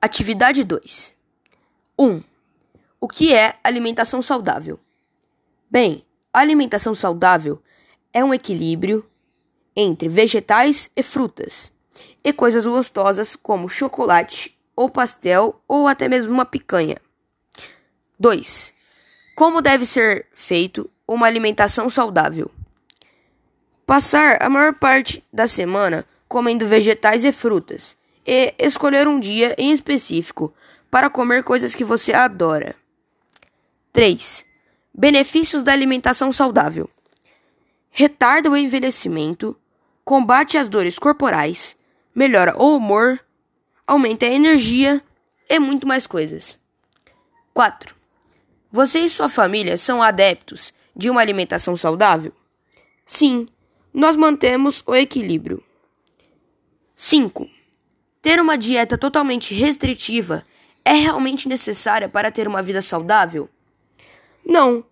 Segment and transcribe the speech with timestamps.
[0.00, 1.12] Atividade 2
[1.98, 2.22] 1.
[3.00, 4.78] O que é alimentação saudável?
[5.68, 7.60] Bem, a alimentação saudável
[8.12, 9.04] é um equilíbrio
[9.74, 11.72] entre vegetais e frutas
[12.22, 16.98] e coisas gostosas como chocolate ou pastel ou até mesmo uma picanha.
[18.20, 18.72] 2.
[19.34, 22.48] Como deve ser feito uma alimentação saudável?
[23.84, 27.97] Passar a maior parte da semana comendo vegetais e frutas
[28.28, 30.52] e escolher um dia em específico
[30.90, 32.76] para comer coisas que você adora.
[33.90, 34.44] 3.
[34.92, 36.90] Benefícios da alimentação saudável:
[37.90, 39.56] retarda o envelhecimento,
[40.04, 41.74] combate as dores corporais,
[42.14, 43.18] melhora o humor,
[43.86, 45.02] aumenta a energia
[45.48, 46.58] e muito mais coisas.
[47.54, 47.96] 4.
[48.70, 52.34] Você e sua família são adeptos de uma alimentação saudável?
[53.06, 53.48] Sim,
[53.92, 55.64] nós mantemos o equilíbrio.
[56.94, 57.57] 5.
[58.20, 60.44] Ter uma dieta totalmente restritiva
[60.84, 63.48] é realmente necessária para ter uma vida saudável?
[64.44, 64.84] Não,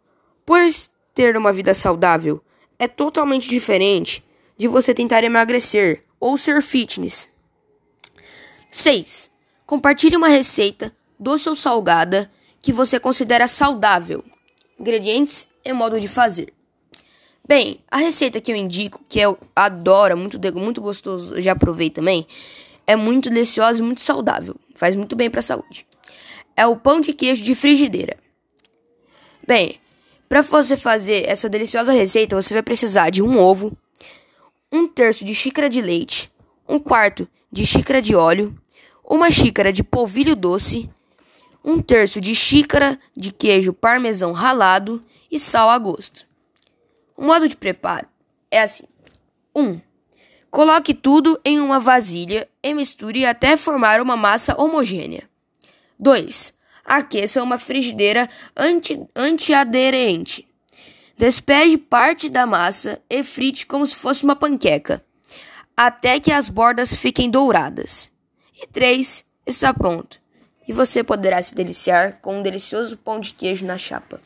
[0.44, 2.42] pois ter uma vida saudável
[2.78, 4.24] é totalmente diferente
[4.56, 7.28] de você tentar emagrecer ou ser fitness.
[8.70, 9.30] 6.
[9.64, 14.24] Compartilhe uma receita doce ou salgada que você considera saudável.
[14.78, 16.52] Ingredientes e modo de fazer.
[17.48, 22.26] Bem, a receita que eu indico, que eu adoro, muito, muito gostoso, já provei também,
[22.86, 24.56] é muito deliciosa e muito saudável.
[24.74, 25.86] Faz muito bem para a saúde.
[26.54, 28.16] É o pão de queijo de frigideira.
[29.46, 29.80] Bem,
[30.28, 33.76] para você fazer essa deliciosa receita, você vai precisar de um ovo,
[34.72, 36.30] um terço de xícara de leite,
[36.68, 38.56] um quarto de xícara de óleo,
[39.04, 40.90] uma xícara de polvilho doce,
[41.64, 46.26] um terço de xícara de queijo parmesão ralado e sal a gosto.
[47.16, 48.06] O modo de preparo
[48.50, 48.84] é assim:
[49.54, 49.62] 1.
[49.62, 49.80] Um,
[50.56, 55.28] Coloque tudo em uma vasilha e misture até formar uma massa homogênea.
[55.98, 56.54] 2.
[56.82, 58.26] Aqueça uma frigideira
[58.56, 60.48] anti antiaderente.
[61.14, 65.04] Despeje parte da massa e frite como se fosse uma panqueca,
[65.76, 68.10] até que as bordas fiquem douradas.
[68.58, 69.26] E 3.
[69.44, 70.18] Está pronto.
[70.66, 74.22] E você poderá se deliciar com um delicioso pão de queijo na chapa.